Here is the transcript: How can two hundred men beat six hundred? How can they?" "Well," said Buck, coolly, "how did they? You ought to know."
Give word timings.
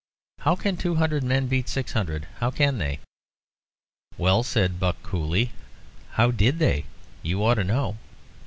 How 0.39 0.55
can 0.55 0.77
two 0.77 0.95
hundred 0.95 1.23
men 1.23 1.45
beat 1.45 1.69
six 1.69 1.91
hundred? 1.91 2.27
How 2.37 2.49
can 2.49 2.79
they?" 2.79 3.01
"Well," 4.17 4.41
said 4.41 4.79
Buck, 4.79 5.03
coolly, 5.03 5.51
"how 6.13 6.31
did 6.31 6.57
they? 6.57 6.85
You 7.21 7.45
ought 7.45 7.61
to 7.61 7.63
know." 7.63 7.97